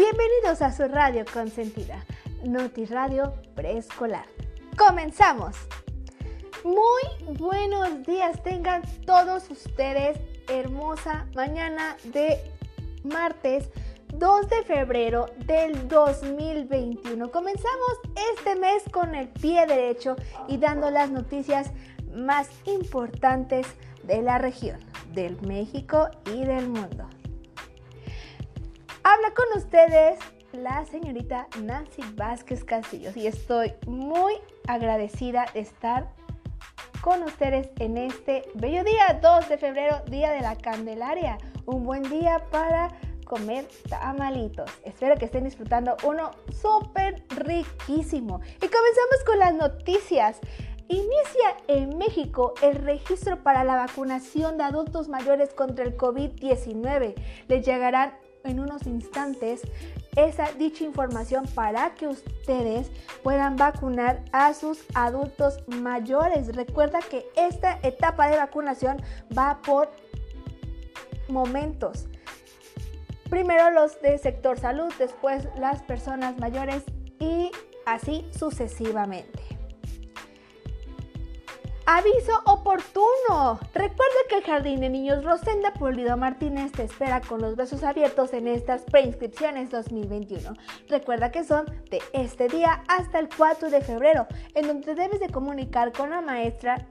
[0.00, 2.06] Bienvenidos a su radio consentida,
[2.42, 4.24] Noti Radio Preescolar.
[4.74, 5.54] ¡Comenzamos!
[6.64, 10.18] Muy buenos días tengan todos ustedes,
[10.48, 12.40] hermosa mañana de
[13.04, 13.68] martes
[14.14, 17.30] 2 de febrero del 2021.
[17.30, 17.98] Comenzamos
[18.32, 20.16] este mes con el pie derecho
[20.48, 21.72] y dando las noticias
[22.14, 23.66] más importantes
[24.04, 24.80] de la región,
[25.12, 27.06] del México y del mundo.
[29.02, 30.18] Habla con ustedes
[30.52, 34.34] la señorita Nancy Vázquez Castillos y estoy muy
[34.68, 36.10] agradecida de estar
[37.00, 41.38] con ustedes en este bello día 2 de febrero, Día de la Candelaria.
[41.64, 42.90] Un buen día para
[43.24, 44.70] comer tamalitos.
[44.84, 48.40] Espero que estén disfrutando uno súper riquísimo.
[48.56, 50.40] Y comenzamos con las noticias.
[50.88, 57.14] Inicia en México el registro para la vacunación de adultos mayores contra el COVID-19.
[57.48, 58.12] Les llegarán
[58.44, 59.62] en unos instantes
[60.16, 62.90] esa dicha información para que ustedes
[63.22, 66.54] puedan vacunar a sus adultos mayores.
[66.54, 69.02] Recuerda que esta etapa de vacunación
[69.36, 69.90] va por
[71.28, 72.06] momentos.
[73.28, 76.82] Primero los de sector salud, después las personas mayores
[77.20, 77.52] y
[77.86, 79.59] así sucesivamente.
[81.92, 83.58] Aviso oportuno.
[83.74, 88.32] Recuerda que el Jardín de Niños Rosenda Pulido Martínez te espera con los besos abiertos
[88.32, 90.54] en estas preinscripciones 2021.
[90.88, 95.30] Recuerda que son de este día hasta el 4 de febrero, en donde debes de
[95.30, 96.86] comunicar con la maestra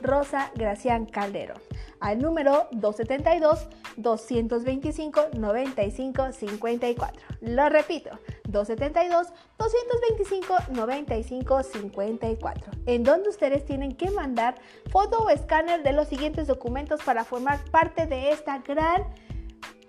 [0.00, 1.60] Rosa Gracián Calderón
[1.98, 3.66] al número 272
[3.96, 7.22] 225 95 54.
[7.40, 8.10] Lo repito,
[8.54, 12.72] 272 225 95 54.
[12.86, 14.54] En donde ustedes tienen que mandar
[14.90, 19.02] foto o escáner de los siguientes documentos para formar parte de esta gran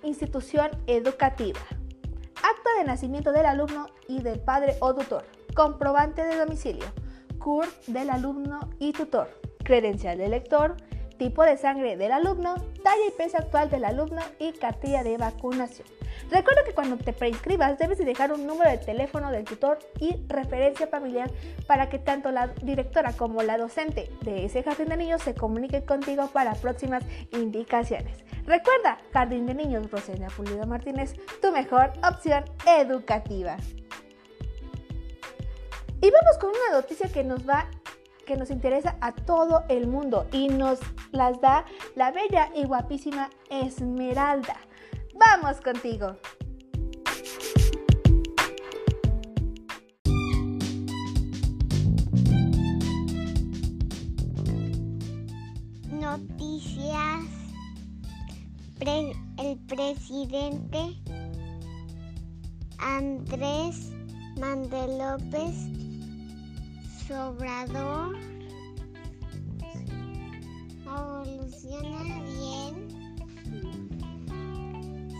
[0.04, 1.60] institución educativa.
[2.36, 5.26] Acta de nacimiento del alumno y del padre o tutor.
[5.56, 6.86] Comprobante de domicilio.
[7.40, 9.30] CUR del alumno y tutor.
[9.64, 10.76] Credencial de lector
[11.18, 15.88] tipo de sangre del alumno, talla y peso actual del alumno y cartilla de vacunación.
[16.30, 20.18] Recuerda que cuando te preinscribas debes de dejar un número de teléfono del tutor y
[20.28, 21.30] referencia familiar
[21.68, 25.86] para que tanto la directora como la docente de ese jardín de niños se comuniquen
[25.86, 28.24] contigo para próximas indicaciones.
[28.46, 33.58] Recuerda, Jardín de Niños Rosena Pulido Martínez, tu mejor opción educativa.
[36.02, 37.68] Y vamos con una noticia que nos va
[38.26, 40.80] que nos interesa a todo el mundo y nos
[41.12, 41.66] las da
[41.96, 44.58] la bella y guapísima Esmeralda.
[45.14, 46.18] ¡Vamos contigo!
[55.92, 57.24] Noticias.
[59.38, 60.96] el presidente
[62.78, 63.92] Andrés
[64.40, 65.75] Manuel López
[67.08, 68.18] Sobrador
[70.86, 72.74] evoluciona bien.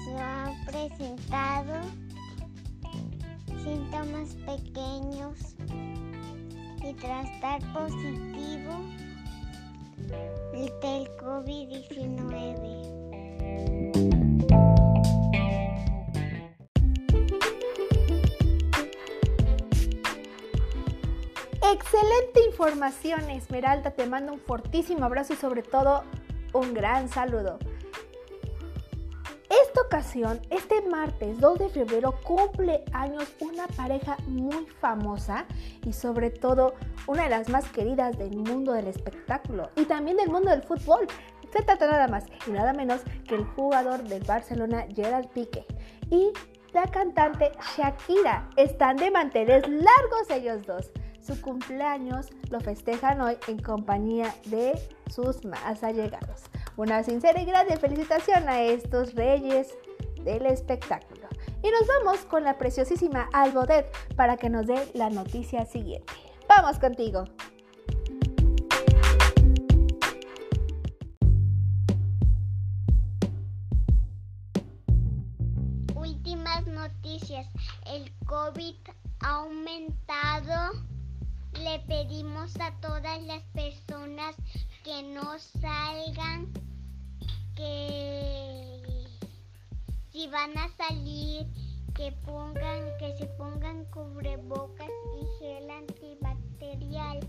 [0.04, 1.82] Se ha presentado
[3.64, 5.56] síntomas pequeños
[6.84, 8.82] y tras estar positivo
[10.82, 13.05] del COVID-19.
[21.74, 23.90] Excelente información, Esmeralda.
[23.90, 26.04] Te mando un fortísimo abrazo y sobre todo
[26.54, 27.58] un gran saludo.
[29.50, 35.46] Esta ocasión, este martes 2 de febrero, cumple años una pareja muy famosa
[35.84, 36.76] y sobre todo
[37.08, 41.08] una de las más queridas del mundo del espectáculo y también del mundo del fútbol.
[41.52, 45.66] Se trata nada más y nada menos que el jugador del Barcelona Gerard Piqué
[46.12, 46.32] y
[46.74, 48.50] la cantante Shakira.
[48.56, 50.92] Están de manteles largos ellos dos.
[51.26, 54.80] Su cumpleaños lo festejan hoy en compañía de
[55.12, 56.44] sus más allegados.
[56.78, 59.76] Una sincera y grande felicitación a estos reyes
[60.24, 61.28] del espectáculo.
[61.64, 66.14] Y nos vamos con la preciosísima Albodet para que nos dé la noticia siguiente.
[66.48, 67.24] ¡Vamos contigo!
[81.88, 84.36] Pedimos a todas las personas
[84.84, 86.52] que no salgan,
[87.56, 88.82] que
[90.12, 91.48] si van a salir,
[91.94, 94.90] que pongan, que se pongan cubrebocas
[95.22, 97.20] y gel antibacterial.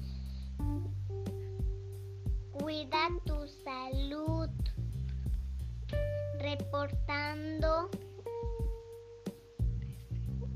[2.53, 4.49] Cuida tu salud.
[6.39, 7.91] Reportando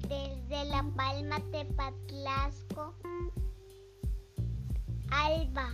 [0.08, 2.94] Desde La Palma, Tepatlasco,
[5.11, 5.67] Alba.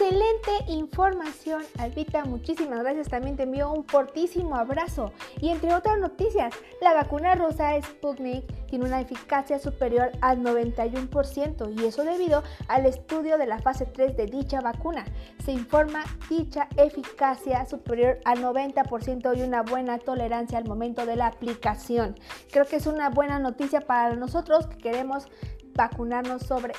[0.00, 2.24] Excelente información, Albita.
[2.24, 3.10] Muchísimas gracias.
[3.10, 5.12] También te envío un fortísimo abrazo.
[5.42, 11.84] Y entre otras noticias, la vacuna rusa Sputnik tiene una eficacia superior al 91% y
[11.84, 15.04] eso debido al estudio de la fase 3 de dicha vacuna.
[15.44, 21.26] Se informa dicha eficacia superior al 90% y una buena tolerancia al momento de la
[21.26, 22.18] aplicación.
[22.50, 25.26] Creo que es una buena noticia para nosotros que queremos
[25.74, 26.72] vacunarnos sobre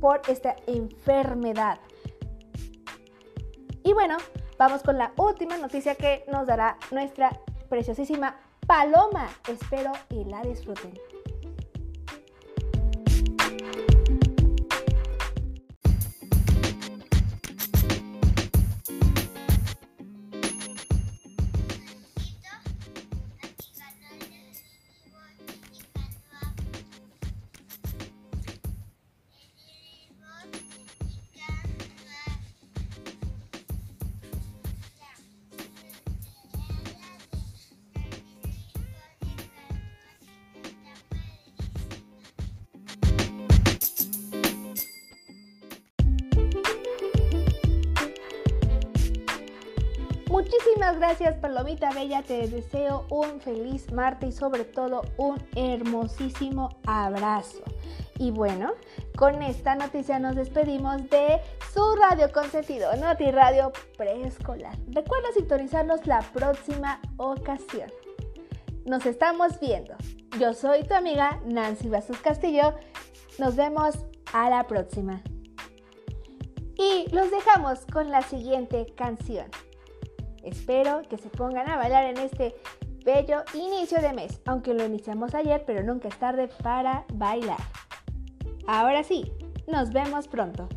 [0.00, 1.78] por esta enfermedad.
[3.88, 4.18] Y bueno,
[4.58, 7.30] vamos con la última noticia que nos dará nuestra
[7.70, 8.36] preciosísima
[8.66, 9.30] Paloma.
[9.48, 10.92] Espero y la disfruten.
[50.96, 57.62] Gracias Palomita Bella, te deseo un feliz martes y sobre todo un hermosísimo abrazo.
[58.18, 58.72] Y bueno,
[59.16, 61.40] con esta noticia nos despedimos de
[61.74, 64.76] su radio consentido, Noti Radio Preescolar.
[64.88, 67.90] Recuerda sintonizarnos la próxima ocasión.
[68.86, 69.94] Nos estamos viendo.
[70.40, 72.74] Yo soy tu amiga Nancy Basus Castillo.
[73.38, 73.94] Nos vemos
[74.32, 75.22] a la próxima.
[76.76, 79.48] Y los dejamos con la siguiente canción.
[80.48, 82.54] Espero que se pongan a bailar en este
[83.04, 87.58] bello inicio de mes, aunque lo iniciamos ayer, pero nunca es tarde para bailar.
[88.66, 89.32] Ahora sí,
[89.66, 90.68] nos vemos pronto.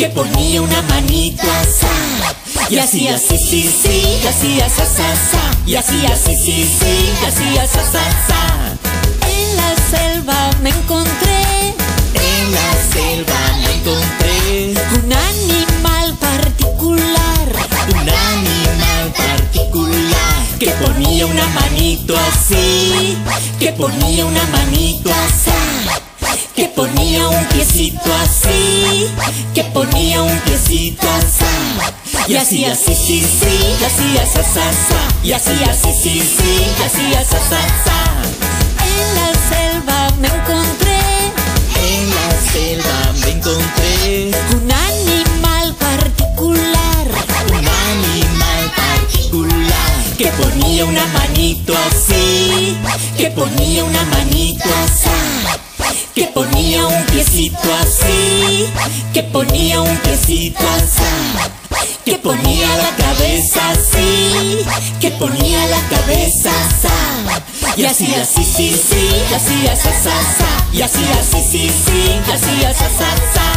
[0.00, 2.74] Que ponía una manito así.
[2.74, 5.42] Y hacía así, sí, sí, y sa, sa, sa.
[5.66, 8.42] Y hacía así, sí, sí, y sa, sa, sa.
[9.28, 11.74] En la selva me encontré
[12.14, 14.74] En la selva me encontré
[15.04, 17.48] un animal particular
[17.92, 23.16] un animal particular que ponía una manito así,
[23.58, 25.50] que ponía una manito así,
[32.30, 34.70] Y hacía así, sí, sí, y sa, sa.
[35.24, 36.64] Y hacía así, sí, sí,
[37.08, 37.60] y sa, sa.
[38.86, 41.00] En la selva me encontré.
[41.82, 44.30] En la selva me encontré.
[44.54, 47.08] Un animal particular.
[47.48, 49.92] Un animal particular.
[50.16, 52.76] Que ponía una manito así,
[53.16, 58.66] que ponía una manito así, que ponía un piecito así,
[59.12, 61.69] que ponía un piecito así,
[62.10, 64.58] que ponía la cabeza así,
[65.00, 70.66] que ponía la cabeza así, y hacía así, sí, sí, y hacía sa, sa, sa,
[70.72, 73.48] y hacía así, sí, sí, y hacía sa, sa, sa.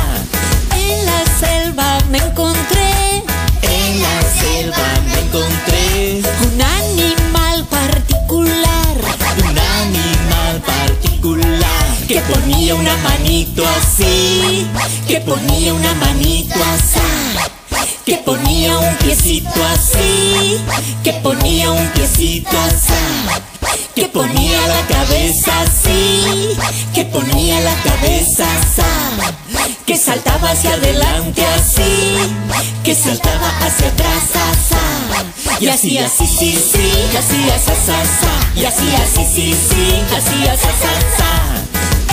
[0.77, 3.23] En la selva me encontré
[3.63, 8.97] En la selva me encontré un animal particular
[9.49, 14.67] un animal particular que ponía una manito así,
[15.07, 17.53] que ponía una manito así,
[18.05, 20.57] que ponía un piecito así,
[21.03, 22.93] que ponía un piecito así,
[23.95, 26.57] que ponía la cabeza así,
[26.93, 32.15] que ponía la cabeza así, que saltaba hacia adelante así,
[32.83, 38.59] que saltaba hacia atrás así, y hacía así, sí, sí, y hacía sa, sa, sa,
[38.59, 41.33] y hacía así, sí, sí, y hacía sa, sa, sa.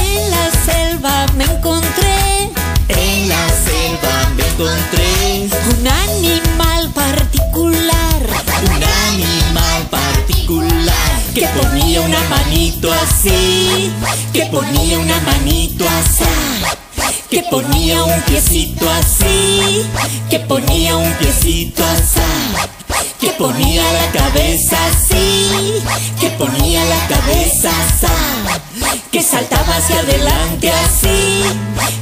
[0.02, 2.50] En la selva me encontré
[2.88, 3.99] En la selva
[4.40, 8.20] encontré un animal particular.
[8.62, 13.92] Un animal particular que ponía una manito así,
[14.32, 19.86] que ponía una manito así, que ponía un piecito así,
[20.28, 25.82] que ponía un piecito así, que ponía la cabeza así,
[26.20, 31.42] que ponía la cabeza así, que saltaba hacia adelante así,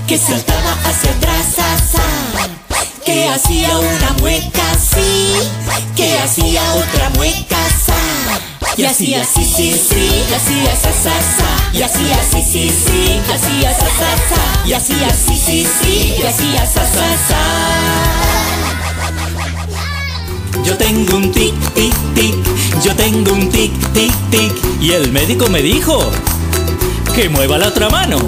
[0.06, 0.67] que saltaba
[3.34, 5.34] hacía una mueca así,
[5.96, 7.78] que hacía otra mueca así.
[8.76, 13.20] Y hacía así, sí, sí, y hacía sa, sa, sa, y hacía así, sí, sí,
[13.26, 17.38] y hacía sa, sa, sa, y hacía así, sí, sí, y hacía sa, sa, sa.
[20.64, 22.34] Yo tengo un tic, tic, tic,
[22.84, 25.98] yo tengo un tic, tic, tic, y el médico me dijo
[27.14, 28.18] que mueva la otra mano.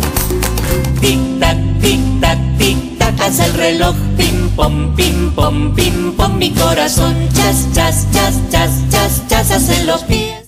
[1.00, 6.36] Tic, tac, tic, tac, tic, tac, hace el reloj, pim, pom, pim, pom, pim, pom,
[6.36, 10.39] mi corazón, chas, chas, chas, chas, chas, chas, hacen los pies.